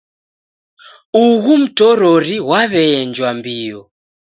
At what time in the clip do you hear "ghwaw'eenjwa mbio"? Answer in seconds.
2.45-3.79